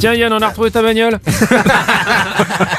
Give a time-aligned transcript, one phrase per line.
[0.00, 1.18] Tiens Yann, on a retrouvé ta bagnole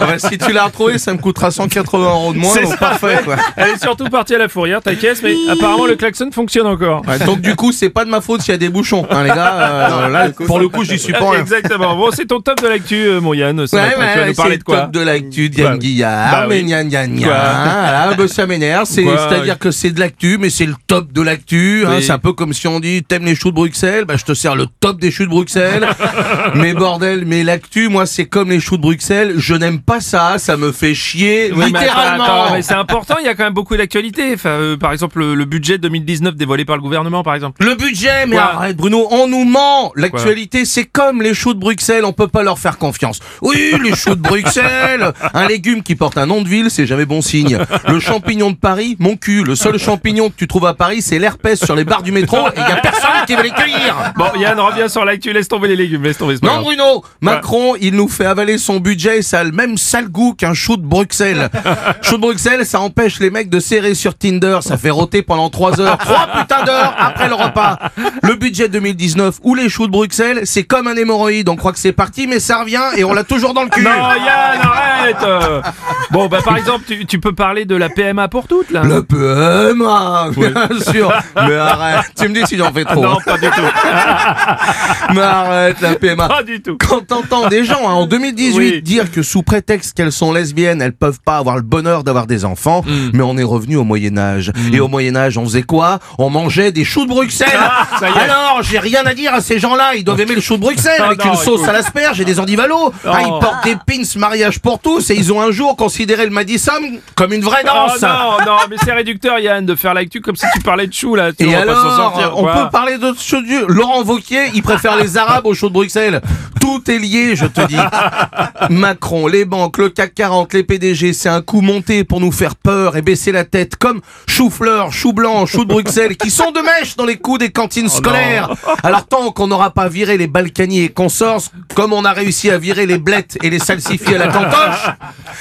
[0.00, 2.72] Ah bah, si tu l'as retrouvé, ça me coûtera 180 euros de moins, C'est donc
[2.72, 3.22] ça, parfait ouais.
[3.24, 3.36] quoi.
[3.56, 7.02] Elle est surtout partie à la fourrière, ta caisse, mais apparemment le klaxon fonctionne encore.
[7.08, 9.22] Ouais, donc du coup, c'est pas de ma faute s'il y a des bouchons, hein,
[9.24, 9.54] les gars.
[9.54, 11.30] euh, là, pour le coup, j'y suis pas.
[11.30, 11.40] rien.
[11.40, 11.96] Exactement.
[11.96, 13.58] Bon, c'est ton top de l'actu, euh, mon Yann.
[13.58, 13.88] Ouais, matin.
[13.90, 16.46] tu vas ouais, nous parler le de quoi top de l'actu Yann Bah, Guillard, bah
[16.48, 16.64] mais oui.
[16.64, 17.06] gna gna.
[17.06, 21.22] Quoi Voilà, bah, ça m'énerve, c'est-à-dire que c'est de l'actu, mais c'est le top de
[21.22, 21.84] l'actu.
[21.86, 22.02] hein, Oui.
[22.02, 24.34] c'est un peu comme si on dit t'aimes les choux de Bruxelles, bah je te
[24.34, 25.86] sers le top des choux de Bruxelles.
[26.54, 30.38] mais bordel, mais l'actu, moi c'est comme les choux de Bruxelles, je n'aime pas ça,
[30.38, 32.24] ça me fait chier, Oui, mais attends, littéralement.
[32.24, 34.34] attends, mais c'est important, il y a quand même beaucoup d'actualités.
[34.34, 37.64] Enfin, euh, par exemple, le, le budget 2019 dévoilé par le gouvernement, par exemple.
[37.64, 39.92] Le budget, mais Quoi arrête Bruno, on nous ment.
[39.96, 43.20] L'actualité, c'est comme les choux de Bruxelles, on peut pas leur faire confiance.
[43.42, 47.06] Oui, les choux de Bruxelles, un légume qui porte un nom de ville, c'est jamais
[47.06, 47.58] bon signe.
[47.88, 51.18] Le champignon de Paris, mon cul, le seul champignon que tu trouves à Paris, c'est
[51.18, 54.12] l'herpès sur les barres du métro et y a personne qui va les cueillir.
[54.16, 56.34] Bon, Yann, reviens sur l'actu, laisse tomber les légumes, laisse tomber.
[56.42, 56.97] Non grave.
[56.98, 60.34] Bruno, Macron, il nous fait avaler son budget et ça a le même sale goût
[60.34, 61.50] qu'un chou de Bruxelles.
[62.02, 65.50] chou de Bruxelles, ça empêche les mecs de serrer sur Tinder, ça fait rôter pendant
[65.50, 67.78] 3 heures, 3 putains d'heures après le repas.
[68.22, 71.78] Le budget 2019 ou les choux de Bruxelles, c'est comme un hémorroïde, on croit que
[71.78, 73.82] c'est parti mais ça revient et on l'a toujours dans le cul.
[73.82, 75.64] Non, Yann, arrête.
[76.10, 79.02] Bon, bah par exemple, tu, tu peux parler de la PMA pour toutes, là Le
[79.02, 81.12] PMA, bien sûr.
[81.36, 83.02] Mais arrête, tu me dis si j'en fais trop.
[83.02, 83.60] Non, pas du tout.
[85.14, 86.28] Mais arrête la PMA.
[86.28, 86.76] Pas du tout.
[86.78, 88.82] Quand t'entends des gens hein, en 2018 Oui.
[88.82, 92.44] dire que sous prétexte qu'elles sont lesbiennes, elles peuvent pas avoir le bonheur d'avoir des
[92.44, 93.10] enfants, Hmm.
[93.12, 94.52] mais on est revenu au Moyen Âge.
[94.72, 95.98] Et au Moyen Âge, on faisait quoi?
[96.18, 97.48] On mangeait des choux de Bruxelles.
[97.58, 98.18] Ah, ça y est.
[98.18, 99.94] Alors, j'ai rien à dire à ces gens-là.
[99.96, 101.68] Ils doivent aimer le chou de Bruxelles avec non, une sauce écoute.
[101.68, 102.92] à l'asperge et des endivalos.
[103.06, 103.38] Ah, ils Oh.
[103.40, 106.72] portent des pins mariage pour tous et ils ont un jour considéré le Madison
[107.14, 108.02] comme une vraie Oh danse.
[108.02, 111.14] non, non, mais c'est réducteur, Yann, de faire l'actu comme si tu parlais de chou,
[111.14, 111.32] là.
[111.32, 113.42] Tu Et pas alors, sortir, on peut parler d'autres choses.
[113.68, 116.20] Laurent Vauquier, il préfère les Arabes aux chauds de Bruxelles.
[116.68, 117.78] Tout est lié, je te dis.
[118.70, 122.56] Macron, les banques, le CAC 40, les PDG, c'est un coup monté pour nous faire
[122.56, 126.94] peur et baisser la tête, comme chou-fleur, chou-blanc, chou de Bruxelles, qui sont de mèche
[126.96, 128.50] dans les coups des cantines scolaires.
[128.82, 131.40] Alors tant qu'on n'aura pas viré les Balkany et consorts,
[131.74, 134.90] comme on a réussi à virer les blettes et les salsifis à la cantoche,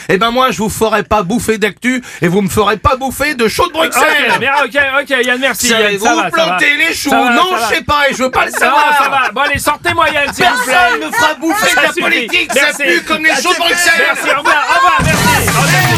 [0.07, 3.35] eh ben moi je vous ferai pas bouffer d'actu et vous me ferez pas bouffer
[3.35, 4.31] de chou de Bruxelles.
[4.31, 5.67] Ok, mais ok, ok, Yann, merci.
[5.67, 6.31] Yann, Savez-vous ça va, ça va.
[6.31, 7.09] planter les choux?
[7.09, 8.97] Ça va, Non, ça je sais pas et je veux pas le Ça va, savoir.
[9.03, 9.31] ça va.
[9.33, 10.75] Bon, allez, sortez-moi, Yann, s'il vous plaît.
[11.17, 13.93] Ne fera bouffer de la politique, ça pue comme les de Bruxelles.
[13.99, 15.96] Merci, au revoir, au revoir, merci.